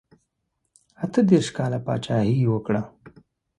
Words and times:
اته 1.03 1.19
دېرش 1.29 1.47
کاله 1.57 1.79
پاچهي 1.85 2.33
یې 2.41 2.47
وکړه. 2.53 2.81